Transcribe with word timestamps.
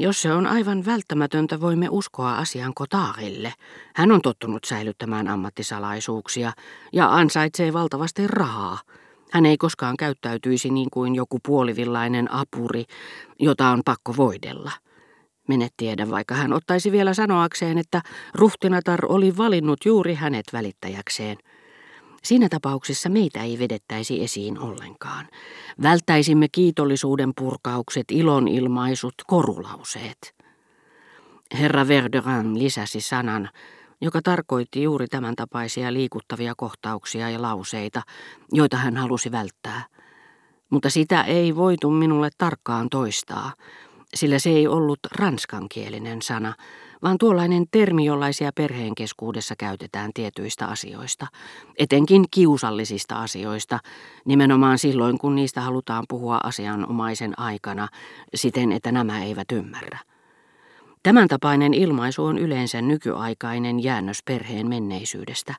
Jos 0.00 0.22
se 0.22 0.32
on 0.32 0.46
aivan 0.46 0.84
välttämätöntä, 0.86 1.60
voimme 1.60 1.88
uskoa 1.90 2.36
asian 2.36 2.74
kotaarille. 2.74 3.52
Hän 3.94 4.12
on 4.12 4.22
tottunut 4.22 4.64
säilyttämään 4.64 5.28
ammattisalaisuuksia 5.28 6.52
ja 6.92 7.14
ansaitsee 7.14 7.72
valtavasti 7.72 8.26
rahaa. 8.26 8.78
Hän 9.32 9.46
ei 9.46 9.56
koskaan 9.56 9.96
käyttäytyisi 9.96 10.70
niin 10.70 10.90
kuin 10.92 11.14
joku 11.14 11.38
puolivillainen 11.46 12.32
apuri, 12.32 12.84
jota 13.38 13.68
on 13.68 13.82
pakko 13.84 14.16
voidella. 14.16 14.72
Menet 15.48 15.72
tiedä, 15.76 16.10
vaikka 16.10 16.34
hän 16.34 16.52
ottaisi 16.52 16.92
vielä 16.92 17.14
sanoakseen, 17.14 17.78
että 17.78 18.02
ruhtinatar 18.34 19.06
oli 19.06 19.36
valinnut 19.36 19.78
juuri 19.84 20.14
hänet 20.14 20.46
välittäjäkseen. 20.52 21.36
Siinä 22.24 22.48
tapauksessa 22.48 23.08
meitä 23.08 23.42
ei 23.42 23.58
vedettäisi 23.58 24.24
esiin 24.24 24.58
ollenkaan. 24.58 25.28
Välttäisimme 25.82 26.48
kiitollisuuden 26.52 27.32
purkaukset, 27.36 28.04
ilonilmaisut, 28.10 29.14
korulauseet. 29.26 30.34
Herra 31.58 31.88
Verderan 31.88 32.58
lisäsi 32.58 33.00
sanan, 33.00 33.48
joka 34.00 34.22
tarkoitti 34.22 34.82
juuri 34.82 35.06
tämän 35.06 35.36
tapaisia 35.36 35.92
liikuttavia 35.92 36.54
kohtauksia 36.56 37.30
ja 37.30 37.42
lauseita, 37.42 38.02
joita 38.52 38.76
hän 38.76 38.96
halusi 38.96 39.32
välttää. 39.32 39.84
Mutta 40.70 40.90
sitä 40.90 41.22
ei 41.22 41.56
voitu 41.56 41.90
minulle 41.90 42.30
tarkkaan 42.38 42.88
toistaa, 42.90 43.52
sillä 44.14 44.38
se 44.38 44.50
ei 44.50 44.66
ollut 44.66 44.98
ranskankielinen 45.10 46.22
sana, 46.22 46.54
vaan 47.02 47.18
tuollainen 47.18 47.64
termi, 47.70 48.04
jollaisia 48.04 48.50
perheen 48.54 48.94
keskuudessa 48.94 49.54
käytetään 49.58 50.10
tietyistä 50.14 50.66
asioista, 50.66 51.26
etenkin 51.78 52.24
kiusallisista 52.30 53.22
asioista, 53.22 53.78
nimenomaan 54.24 54.78
silloin, 54.78 55.18
kun 55.18 55.34
niistä 55.34 55.60
halutaan 55.60 56.04
puhua 56.08 56.40
asianomaisen 56.44 57.38
aikana 57.38 57.88
siten, 58.34 58.72
että 58.72 58.92
nämä 58.92 59.24
eivät 59.24 59.52
ymmärrä. 59.52 59.98
Tämän 61.02 61.28
tapainen 61.28 61.74
ilmaisu 61.74 62.24
on 62.24 62.38
yleensä 62.38 62.82
nykyaikainen 62.82 63.82
jäännös 63.82 64.22
perheen 64.24 64.68
menneisyydestä. 64.68 65.54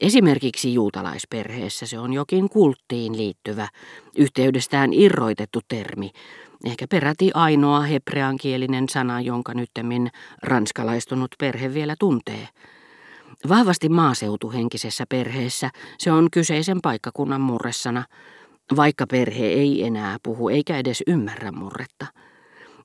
Esimerkiksi 0.00 0.74
juutalaisperheessä 0.74 1.86
se 1.86 1.98
on 1.98 2.12
jokin 2.12 2.48
kulttiin 2.48 3.16
liittyvä, 3.16 3.68
yhteydestään 4.16 4.92
irroitettu 4.92 5.60
termi, 5.68 6.10
ehkä 6.64 6.86
peräti 6.90 7.30
ainoa 7.34 7.80
hebreankielinen 7.80 8.88
sana, 8.88 9.20
jonka 9.20 9.54
nyttemmin 9.54 10.10
ranskalaistunut 10.42 11.30
perhe 11.38 11.74
vielä 11.74 11.94
tuntee. 11.98 12.48
Vahvasti 13.48 13.88
maaseutuhenkisessä 13.88 15.04
perheessä 15.08 15.70
se 15.98 16.12
on 16.12 16.28
kyseisen 16.30 16.78
paikkakunnan 16.82 17.40
murresana, 17.40 18.04
vaikka 18.76 19.06
perhe 19.06 19.46
ei 19.46 19.84
enää 19.84 20.16
puhu 20.22 20.48
eikä 20.48 20.76
edes 20.78 21.02
ymmärrä 21.06 21.52
murretta. 21.52 22.06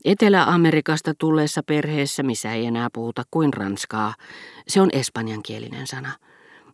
Etelä-Amerikasta 0.05 1.14
tulleessa 1.17 1.61
perheessä, 1.64 2.23
missä 2.23 2.53
ei 2.53 2.66
enää 2.66 2.88
puhuta 2.94 3.23
kuin 3.31 3.53
ranskaa, 3.53 4.14
se 4.67 4.81
on 4.81 4.89
espanjankielinen 4.94 5.88
sana. 5.88 6.11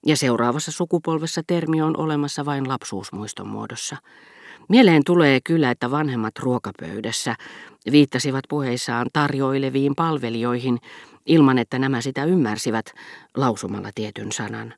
Ja 0.05 0.17
seuraavassa 0.17 0.71
sukupolvessa 0.71 1.41
termi 1.47 1.81
on 1.81 1.97
olemassa 1.97 2.45
vain 2.45 2.69
lapsuusmuiston 2.69 3.47
muodossa. 3.47 3.97
Mieleen 4.69 5.03
tulee 5.05 5.39
kyllä, 5.43 5.71
että 5.71 5.91
vanhemmat 5.91 6.39
ruokapöydässä 6.39 7.35
viittasivat 7.91 8.43
puheissaan 8.49 9.07
tarjoileviin 9.13 9.95
palvelijoihin 9.95 10.77
ilman, 11.25 11.57
että 11.57 11.79
nämä 11.79 12.01
sitä 12.01 12.25
ymmärsivät 12.25 12.85
lausumalla 13.37 13.89
tietyn 13.95 14.31
sanan. 14.31 14.73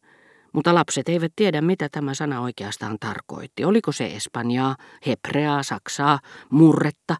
Mutta 0.53 0.75
lapset 0.75 1.09
eivät 1.09 1.33
tiedä, 1.35 1.61
mitä 1.61 1.89
tämä 1.91 2.13
sana 2.13 2.41
oikeastaan 2.41 2.97
tarkoitti. 2.99 3.65
Oliko 3.65 3.91
se 3.91 4.05
espanjaa, 4.05 4.75
hebreaa, 5.05 5.63
saksaa, 5.63 6.19
murretta 6.49 7.15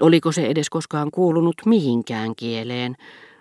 Oliko 0.00 0.32
se 0.32 0.46
edes 0.46 0.70
koskaan 0.70 1.10
kuulunut 1.10 1.54
mihinkään 1.66 2.36
kieleen, 2.36 2.96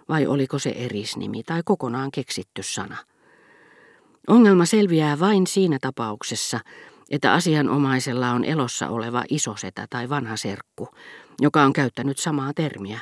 vai 0.09 0.27
oliko 0.27 0.59
se 0.59 0.69
erisnimi 0.69 1.43
tai 1.43 1.61
kokonaan 1.65 2.11
keksitty 2.11 2.63
sana? 2.63 2.97
Ongelma 4.27 4.65
selviää 4.65 5.19
vain 5.19 5.47
siinä 5.47 5.77
tapauksessa, 5.81 6.59
että 7.13 7.33
asianomaisella 7.33 8.31
on 8.31 8.45
elossa 8.45 8.89
oleva 8.89 9.23
isosetä 9.29 9.87
tai 9.89 10.09
vanha 10.09 10.37
serkku, 10.37 10.89
joka 11.41 11.63
on 11.63 11.73
käyttänyt 11.73 12.17
samaa 12.17 12.53
termiä. 12.55 12.99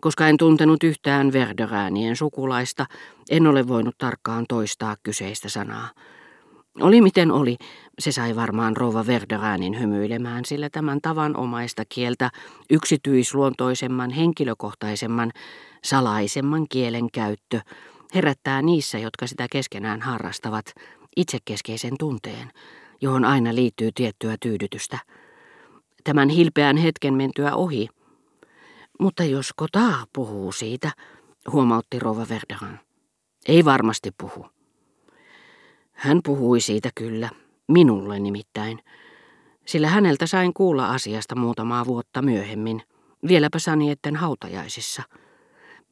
Koska 0.00 0.28
en 0.28 0.36
tuntenut 0.36 0.82
yhtään 0.82 1.32
Verderäänien 1.32 2.16
sukulaista, 2.16 2.86
en 3.30 3.46
ole 3.46 3.68
voinut 3.68 3.94
tarkkaan 3.98 4.44
toistaa 4.48 4.96
kyseistä 5.02 5.48
sanaa. 5.48 5.88
Oli 6.80 7.00
miten 7.00 7.30
oli, 7.30 7.56
se 7.98 8.12
sai 8.12 8.36
varmaan 8.36 8.76
rouva 8.76 9.06
Verderäänin 9.06 9.80
hymyilemään, 9.80 10.44
sillä 10.44 10.70
tämän 10.70 10.98
tavanomaista 11.02 11.82
kieltä 11.88 12.30
yksityisluontoisemman, 12.70 14.10
henkilökohtaisemman, 14.10 15.30
salaisemman 15.84 16.66
kielen 16.68 17.10
käyttö 17.12 17.60
herättää 18.14 18.62
niissä, 18.62 18.98
jotka 18.98 19.26
sitä 19.26 19.46
keskenään 19.50 20.00
harrastavat, 20.00 20.66
itsekeskeisen 21.16 21.94
tunteen, 21.98 22.50
johon 23.00 23.24
aina 23.24 23.54
liittyy 23.54 23.90
tiettyä 23.94 24.36
tyydytystä. 24.40 24.98
Tämän 26.04 26.28
hilpeän 26.28 26.76
hetken 26.76 27.14
mentyä 27.14 27.54
ohi. 27.54 27.88
Mutta 29.00 29.24
jos 29.24 29.52
kotaa 29.56 30.04
puhuu 30.12 30.52
siitä, 30.52 30.90
huomautti 31.52 31.98
rouva 31.98 32.26
Verderan. 32.28 32.80
Ei 33.48 33.64
varmasti 33.64 34.10
puhu. 34.20 34.46
Hän 35.92 36.20
puhui 36.24 36.60
siitä 36.60 36.90
kyllä, 36.94 37.30
minulle 37.68 38.18
nimittäin, 38.18 38.78
sillä 39.66 39.88
häneltä 39.88 40.26
sain 40.26 40.54
kuulla 40.54 40.88
asiasta 40.88 41.36
muutamaa 41.36 41.86
vuotta 41.86 42.22
myöhemmin, 42.22 42.82
vieläpä 43.28 43.58
sani 43.58 43.90
etten 43.90 44.16
hautajaisissa. 44.16 45.02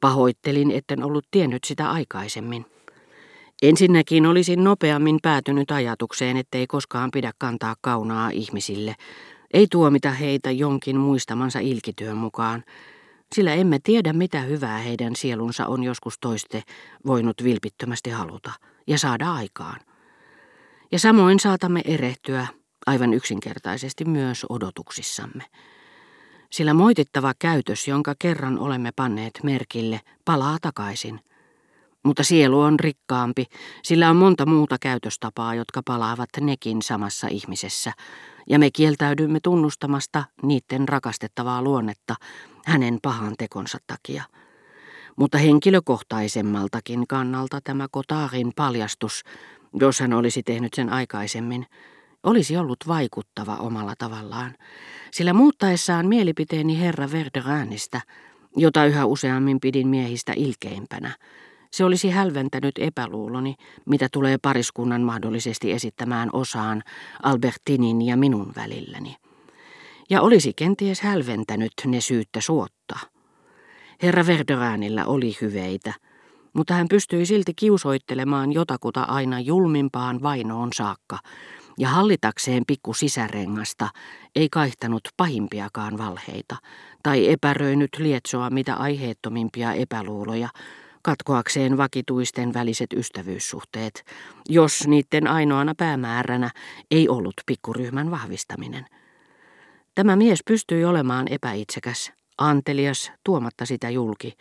Pahoittelin, 0.01 0.71
etten 0.71 1.03
ollut 1.03 1.25
tiennyt 1.31 1.63
sitä 1.63 1.91
aikaisemmin. 1.91 2.65
Ensinnäkin 3.61 4.25
olisin 4.25 4.63
nopeammin 4.63 5.19
päätynyt 5.21 5.71
ajatukseen, 5.71 6.37
ettei 6.37 6.67
koskaan 6.67 7.11
pidä 7.11 7.31
kantaa 7.37 7.75
kaunaa 7.81 8.29
ihmisille, 8.29 8.95
ei 9.53 9.67
tuomita 9.71 10.11
heitä 10.11 10.51
jonkin 10.51 10.97
muistamansa 10.97 11.59
ilkityön 11.59 12.17
mukaan, 12.17 12.63
sillä 13.35 13.53
emme 13.53 13.79
tiedä 13.83 14.13
mitä 14.13 14.41
hyvää 14.41 14.77
heidän 14.77 15.15
sielunsa 15.15 15.67
on 15.67 15.83
joskus 15.83 16.19
toiste 16.19 16.63
voinut 17.05 17.43
vilpittömästi 17.43 18.09
haluta 18.09 18.51
ja 18.87 18.97
saada 18.97 19.33
aikaan. 19.33 19.79
Ja 20.91 20.99
samoin 20.99 21.39
saatamme 21.39 21.81
erehtyä 21.85 22.47
aivan 22.85 23.13
yksinkertaisesti 23.13 24.05
myös 24.05 24.45
odotuksissamme. 24.49 25.43
Sillä 26.49 26.73
moitittava 26.73 27.33
käytös, 27.39 27.87
jonka 27.87 28.13
kerran 28.19 28.59
olemme 28.59 28.91
panneet 28.95 29.39
merkille, 29.43 30.01
palaa 30.25 30.57
takaisin. 30.61 31.19
Mutta 32.07 32.23
sielu 32.23 32.59
on 32.59 32.79
rikkaampi, 32.79 33.45
sillä 33.83 34.09
on 34.09 34.15
monta 34.15 34.45
muuta 34.45 34.77
käytöstapaa, 34.81 35.55
jotka 35.55 35.81
palaavat 35.85 36.29
nekin 36.41 36.81
samassa 36.81 37.27
ihmisessä, 37.27 37.93
ja 38.49 38.59
me 38.59 38.71
kieltäydymme 38.71 39.39
tunnustamasta 39.43 40.23
niiden 40.43 40.89
rakastettavaa 40.89 41.61
luonnetta 41.61 42.15
hänen 42.65 42.99
pahan 43.01 43.33
tekonsa 43.37 43.77
takia. 43.87 44.23
Mutta 45.15 45.37
henkilökohtaisemmaltakin 45.37 47.07
kannalta 47.07 47.59
tämä 47.63 47.87
Kotaarin 47.91 48.51
paljastus 48.55 49.23
jos 49.79 49.99
hän 49.99 50.13
olisi 50.13 50.43
tehnyt 50.43 50.73
sen 50.73 50.89
aikaisemmin, 50.89 51.65
olisi 52.23 52.57
ollut 52.57 52.79
vaikuttava 52.87 53.55
omalla 53.55 53.93
tavallaan, 53.97 54.55
sillä 55.11 55.33
muuttaessaan 55.33 56.07
mielipiteeni 56.07 56.79
herra 56.79 57.11
Verderanista, 57.11 58.01
jota 58.55 58.85
yhä 58.85 59.05
useammin 59.05 59.59
pidin 59.59 59.87
miehistä 59.87 60.33
ilkeimpänä, 60.35 61.11
se 61.71 61.85
olisi 61.85 62.09
hälventänyt 62.09 62.75
epäluuloni, 62.79 63.55
mitä 63.85 64.07
tulee 64.11 64.37
pariskunnan 64.37 65.01
mahdollisesti 65.01 65.71
esittämään 65.71 66.29
osaan 66.33 66.83
Albertinin 67.23 68.01
ja 68.01 68.17
minun 68.17 68.53
välilläni. 68.55 69.15
Ja 70.09 70.21
olisi 70.21 70.53
kenties 70.55 71.01
hälventänyt 71.01 71.71
ne 71.85 72.01
syyttä 72.01 72.41
suotta. 72.41 72.99
Herra 74.03 74.27
Verderanilla 74.27 75.05
oli 75.05 75.37
hyveitä, 75.41 75.93
mutta 76.53 76.73
hän 76.73 76.87
pystyi 76.87 77.25
silti 77.25 77.53
kiusoittelemaan 77.53 78.51
jotakuta 78.53 79.03
aina 79.03 79.39
julmimpaan 79.39 80.21
vainoon 80.23 80.69
saakka, 80.73 81.19
ja 81.79 81.89
hallitakseen 81.89 82.63
pikku 82.67 82.93
sisärengasta 82.93 83.89
ei 84.35 84.49
kaihtanut 84.49 85.01
pahimpiakaan 85.17 85.97
valheita, 85.97 86.55
tai 87.03 87.29
epäröinyt 87.29 87.89
lietsoa 87.99 88.49
mitä 88.49 88.75
aiheettomimpia 88.75 89.73
epäluuloja, 89.73 90.49
katkoakseen 91.01 91.77
vakituisten 91.77 92.53
väliset 92.53 92.93
ystävyyssuhteet, 92.93 94.05
jos 94.49 94.87
niiden 94.87 95.27
ainoana 95.27 95.73
päämääränä 95.77 96.49
ei 96.91 97.09
ollut 97.09 97.33
pikkuryhmän 97.45 98.11
vahvistaminen. 98.11 98.85
Tämä 99.95 100.15
mies 100.15 100.39
pystyi 100.47 100.85
olemaan 100.85 101.27
epäitsekäs, 101.29 102.11
antelias, 102.37 103.11
tuomatta 103.23 103.65
sitä 103.65 103.89
julki, 103.89 104.33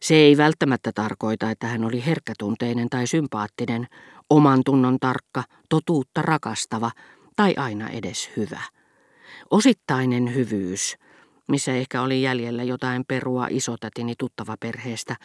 se 0.00 0.14
ei 0.14 0.36
välttämättä 0.36 0.92
tarkoita, 0.92 1.50
että 1.50 1.66
hän 1.66 1.84
oli 1.84 2.06
herkkätunteinen 2.06 2.88
tai 2.88 3.06
sympaattinen, 3.06 3.86
oman 4.30 4.60
tunnon 4.64 4.96
tarkka, 5.00 5.44
totuutta 5.68 6.22
rakastava 6.22 6.90
tai 7.36 7.54
aina 7.56 7.88
edes 7.88 8.30
hyvä. 8.36 8.60
Osittainen 9.50 10.34
hyvyys, 10.34 10.96
missä 11.48 11.74
ehkä 11.74 12.02
oli 12.02 12.22
jäljellä 12.22 12.62
jotain 12.62 13.04
perua 13.08 13.46
isotätini 13.50 14.14
tuttava 14.18 14.56
perheestä, 14.60 15.16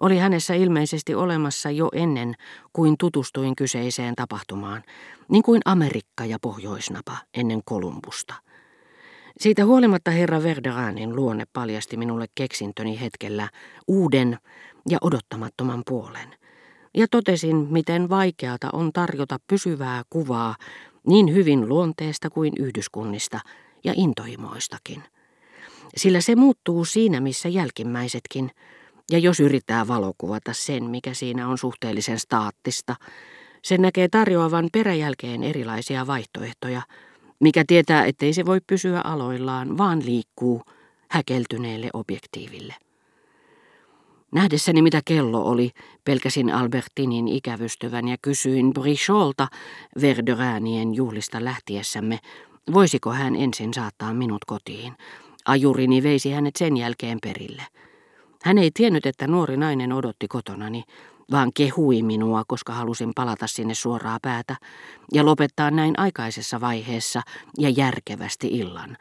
oli 0.00 0.18
hänessä 0.18 0.54
ilmeisesti 0.54 1.14
olemassa 1.14 1.70
jo 1.70 1.88
ennen 1.92 2.34
kuin 2.72 2.94
tutustuin 2.98 3.56
kyseiseen 3.56 4.14
tapahtumaan, 4.14 4.82
niin 5.28 5.42
kuin 5.42 5.60
Amerikka 5.64 6.24
ja 6.24 6.38
Pohjoisnapa 6.42 7.16
ennen 7.34 7.60
Kolumbusta. 7.64 8.34
Siitä 9.40 9.64
huolimatta 9.64 10.10
herra 10.10 10.42
Verderanin 10.42 11.16
luonne 11.16 11.44
paljasti 11.52 11.96
minulle 11.96 12.26
keksintöni 12.34 13.00
hetkellä 13.00 13.48
uuden 13.88 14.38
ja 14.88 14.98
odottamattoman 15.00 15.82
puolen. 15.86 16.34
Ja 16.96 17.06
totesin, 17.10 17.56
miten 17.56 18.08
vaikeata 18.08 18.68
on 18.72 18.92
tarjota 18.92 19.38
pysyvää 19.46 20.02
kuvaa 20.10 20.56
niin 21.06 21.34
hyvin 21.34 21.68
luonteesta 21.68 22.30
kuin 22.30 22.52
yhdyskunnista 22.58 23.40
ja 23.84 23.92
intohimoistakin. 23.96 25.02
Sillä 25.96 26.20
se 26.20 26.36
muuttuu 26.36 26.84
siinä, 26.84 27.20
missä 27.20 27.48
jälkimmäisetkin, 27.48 28.50
ja 29.10 29.18
jos 29.18 29.40
yrittää 29.40 29.88
valokuvata 29.88 30.52
sen, 30.52 30.84
mikä 30.84 31.14
siinä 31.14 31.48
on 31.48 31.58
suhteellisen 31.58 32.18
staattista, 32.18 32.96
sen 33.62 33.82
näkee 33.82 34.08
tarjoavan 34.08 34.68
peräjälkeen 34.72 35.42
erilaisia 35.42 36.06
vaihtoehtoja, 36.06 36.82
mikä 37.40 37.64
tietää, 37.66 38.04
ettei 38.04 38.32
se 38.32 38.46
voi 38.46 38.60
pysyä 38.66 39.00
aloillaan, 39.00 39.78
vaan 39.78 40.06
liikkuu 40.06 40.62
häkeltyneelle 41.10 41.90
objektiiville. 41.92 42.74
Nähdessäni 44.32 44.82
mitä 44.82 45.00
kello 45.04 45.42
oli, 45.42 45.70
pelkäsin 46.04 46.54
Albertinin 46.54 47.28
ikävystyvän 47.28 48.08
ja 48.08 48.16
kysyin 48.22 48.72
Bricholta 48.72 49.48
Verderäänien 50.00 50.94
juhlista 50.94 51.44
lähtiessämme, 51.44 52.18
voisiko 52.72 53.12
hän 53.12 53.36
ensin 53.36 53.74
saattaa 53.74 54.14
minut 54.14 54.44
kotiin. 54.44 54.92
Ajurini 55.46 56.02
veisi 56.02 56.30
hänet 56.32 56.56
sen 56.56 56.76
jälkeen 56.76 57.18
perille. 57.22 57.62
Hän 58.44 58.58
ei 58.58 58.70
tiennyt, 58.74 59.06
että 59.06 59.26
nuori 59.26 59.56
nainen 59.56 59.92
odotti 59.92 60.28
kotonani, 60.28 60.84
vaan 61.30 61.50
kehui 61.54 62.02
minua, 62.02 62.42
koska 62.46 62.72
halusin 62.72 63.12
palata 63.14 63.46
sinne 63.46 63.74
suoraa 63.74 64.18
päätä 64.22 64.56
ja 65.12 65.26
lopettaa 65.26 65.70
näin 65.70 65.98
aikaisessa 65.98 66.60
vaiheessa 66.60 67.22
ja 67.58 67.68
järkevästi 67.68 68.46
illan, 68.46 68.96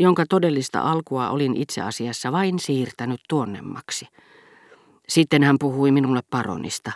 jonka 0.00 0.24
todellista 0.28 0.80
alkua 0.80 1.30
olin 1.30 1.56
itse 1.56 1.80
asiassa 1.80 2.32
vain 2.32 2.58
siirtänyt 2.58 3.20
tuonnemmaksi. 3.28 4.08
Sitten 5.08 5.42
hän 5.42 5.56
puhui 5.60 5.90
minulle 5.90 6.20
paronista. 6.30 6.92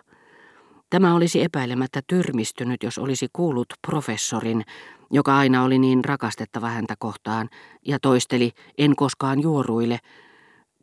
Tämä 0.91 1.15
olisi 1.15 1.43
epäilemättä 1.43 2.01
tyrmistynyt, 2.07 2.83
jos 2.83 2.99
olisi 2.99 3.27
kuullut 3.33 3.69
professorin, 3.87 4.65
joka 5.11 5.39
aina 5.39 5.65
oli 5.65 5.79
niin 5.79 6.05
rakastettava 6.05 6.69
häntä 6.69 6.95
kohtaan, 6.99 7.49
ja 7.87 7.99
toisteli, 8.03 8.53
en 8.79 8.97
koskaan 8.97 9.43
juoruille, 9.43 9.99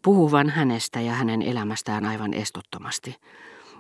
puhuvan 0.06 0.50
hänestä 0.50 1.02
ja 1.02 1.14
hänen 1.14 1.42
elämästään 1.42 2.06
aivan 2.06 2.34
estottomasti. 2.34 3.16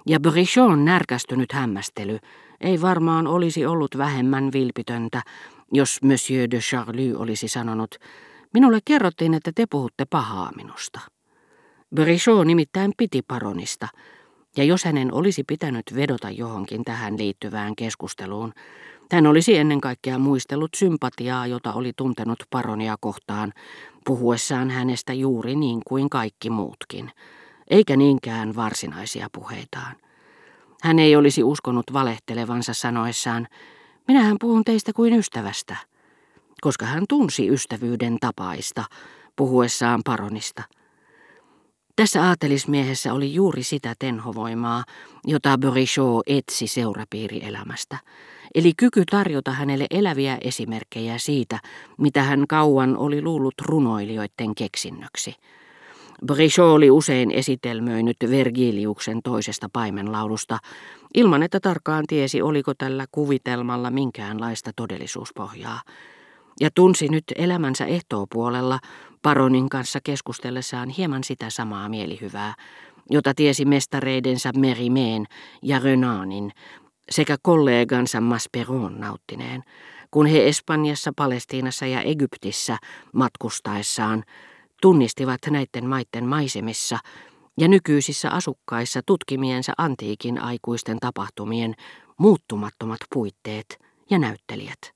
Ja 0.07 0.19
Brichon 0.19 0.85
närkästynyt 0.85 1.51
hämmästely 1.51 2.19
ei 2.61 2.81
varmaan 2.81 3.27
olisi 3.27 3.65
ollut 3.65 3.97
vähemmän 3.97 4.51
vilpitöntä, 4.53 5.21
jos 5.73 6.01
Monsieur 6.03 6.51
de 6.51 6.59
Charlie 6.59 7.15
olisi 7.15 7.47
sanonut, 7.47 7.95
minulle 8.53 8.79
kerrottiin, 8.85 9.33
että 9.33 9.51
te 9.55 9.65
puhutte 9.69 10.05
pahaa 10.05 10.51
minusta. 10.55 10.99
Brichot 11.95 12.47
nimittäin 12.47 12.91
piti 12.97 13.21
paronista, 13.21 13.87
ja 14.57 14.63
jos 14.63 14.85
hänen 14.85 15.13
olisi 15.13 15.43
pitänyt 15.43 15.85
vedota 15.95 16.29
johonkin 16.29 16.83
tähän 16.83 17.17
liittyvään 17.17 17.75
keskusteluun, 17.75 18.53
hän 19.11 19.27
olisi 19.27 19.57
ennen 19.57 19.81
kaikkea 19.81 20.19
muistellut 20.19 20.69
sympatiaa, 20.75 21.47
jota 21.47 21.73
oli 21.73 21.91
tuntenut 21.97 22.43
paronia 22.49 22.95
kohtaan, 22.99 23.53
puhuessaan 24.05 24.69
hänestä 24.69 25.13
juuri 25.13 25.55
niin 25.55 25.81
kuin 25.87 26.09
kaikki 26.09 26.49
muutkin, 26.49 27.11
eikä 27.69 27.97
niinkään 27.97 28.55
varsinaisia 28.55 29.27
puheitaan. 29.31 29.95
Hän 30.83 30.99
ei 30.99 31.15
olisi 31.15 31.43
uskonut 31.43 31.93
valehtelevansa 31.93 32.73
sanoessaan, 32.73 33.47
minähän 34.07 34.37
puhun 34.39 34.63
teistä 34.63 34.93
kuin 34.93 35.13
ystävästä, 35.13 35.77
koska 36.61 36.85
hän 36.85 37.03
tunsi 37.09 37.49
ystävyyden 37.49 38.17
tapaista 38.19 38.83
puhuessaan 39.35 40.01
paronista– 40.05 40.63
tässä 41.95 42.23
aatelismiehessä 42.23 43.13
oli 43.13 43.33
juuri 43.33 43.63
sitä 43.63 43.93
tenhovoimaa, 43.99 44.83
jota 45.27 45.57
Borichot 45.57 46.23
etsi 46.27 46.67
seurapiirielämästä, 46.67 47.97
eli 48.55 48.73
kyky 48.77 49.03
tarjota 49.11 49.51
hänelle 49.51 49.87
eläviä 49.89 50.37
esimerkkejä 50.41 51.17
siitä, 51.17 51.59
mitä 51.97 52.23
hän 52.23 52.47
kauan 52.47 52.97
oli 52.97 53.21
luullut 53.21 53.53
runoilijoiden 53.61 54.55
keksinnöksi. 54.55 55.35
Borichot 56.27 56.65
oli 56.65 56.91
usein 56.91 57.31
esitelmöinyt 57.31 58.17
Vergiliuksen 58.29 59.19
toisesta 59.23 59.69
paimenlaulusta, 59.73 60.59
ilman 61.13 61.43
että 61.43 61.59
tarkkaan 61.59 62.03
tiesi, 62.07 62.41
oliko 62.41 62.73
tällä 62.73 63.05
kuvitelmalla 63.11 63.91
minkäänlaista 63.91 64.71
todellisuuspohjaa 64.75 65.81
ja 66.59 66.69
tunsi 66.75 67.07
nyt 67.07 67.23
elämänsä 67.35 67.85
ehtoopuolella 67.85 68.79
Paronin 69.21 69.69
kanssa 69.69 69.99
keskustellessaan 70.03 70.89
hieman 70.89 71.23
sitä 71.23 71.49
samaa 71.49 71.89
mielihyvää, 71.89 72.53
jota 73.09 73.33
tiesi 73.33 73.65
mestareidensa 73.65 74.51
Merimeen 74.57 75.25
ja 75.61 75.79
Renanin 75.79 76.51
sekä 77.09 77.37
kollegansa 77.41 78.21
Masperon 78.21 78.99
nauttineen, 78.99 79.63
kun 80.11 80.25
he 80.25 80.47
Espanjassa, 80.47 81.11
Palestiinassa 81.15 81.85
ja 81.85 82.01
Egyptissä 82.01 82.77
matkustaessaan 83.13 84.23
tunnistivat 84.81 85.39
näiden 85.49 85.89
maiden 85.89 86.25
maisemissa 86.25 86.99
ja 87.59 87.67
nykyisissä 87.67 88.29
asukkaissa 88.31 89.01
tutkimiensa 89.05 89.73
antiikin 89.77 90.39
aikuisten 90.41 90.99
tapahtumien 90.99 91.73
muuttumattomat 92.17 92.99
puitteet 93.13 93.79
ja 94.09 94.19
näyttelijät. 94.19 94.94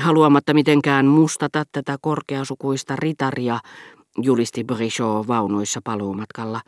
Haluamatta 0.00 0.54
mitenkään 0.54 1.06
mustata 1.06 1.64
tätä 1.72 1.96
korkeasukuista 2.00 2.96
ritaria, 2.96 3.58
julisti 4.22 4.64
Brichot 4.64 5.28
vaunuissa 5.28 5.80
paluumatkalla. 5.84 6.60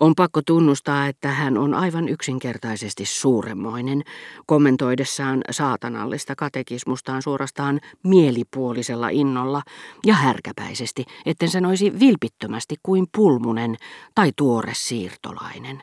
On 0.00 0.14
pakko 0.14 0.40
tunnustaa, 0.46 1.06
että 1.06 1.28
hän 1.28 1.58
on 1.58 1.74
aivan 1.74 2.08
yksinkertaisesti 2.08 3.04
suuremmoinen, 3.04 4.02
kommentoidessaan 4.46 5.40
saatanallista 5.50 6.34
katekismustaan 6.36 7.22
suorastaan 7.22 7.80
mielipuolisella 8.04 9.08
innolla 9.08 9.62
ja 10.06 10.14
härkäpäisesti, 10.14 11.04
etten 11.26 11.48
sanoisi 11.48 11.92
vilpittömästi 12.00 12.74
kuin 12.82 13.06
pulmunen 13.16 13.76
tai 14.14 14.32
tuore 14.36 14.72
siirtolainen. 14.74 15.82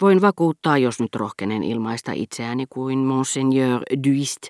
Voin 0.00 0.20
vakuuttaa, 0.20 0.78
jos 0.78 1.00
nyt 1.00 1.14
rohkenen 1.14 1.62
ilmaista 1.62 2.12
itseäni 2.14 2.66
kuin 2.70 2.98
Monseigneur 2.98 3.82
Duist, 4.06 4.42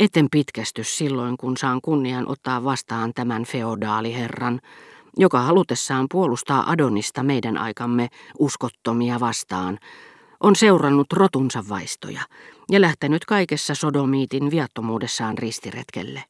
Etten 0.00 0.26
pitkästy 0.30 0.84
silloin, 0.84 1.36
kun 1.36 1.56
saan 1.56 1.80
kunnian 1.80 2.28
ottaa 2.28 2.64
vastaan 2.64 3.12
tämän 3.14 3.44
feodaaliherran, 3.44 4.60
joka 5.16 5.40
halutessaan 5.40 6.06
puolustaa 6.10 6.70
Adonista 6.70 7.22
meidän 7.22 7.58
aikamme 7.58 8.08
uskottomia 8.38 9.20
vastaan, 9.20 9.78
on 10.40 10.56
seurannut 10.56 11.12
rotunsa 11.12 11.64
vaistoja 11.68 12.22
ja 12.70 12.80
lähtenyt 12.80 13.24
kaikessa 13.24 13.74
sodomiitin 13.74 14.50
viattomuudessaan 14.50 15.38
ristiretkelle. 15.38 16.24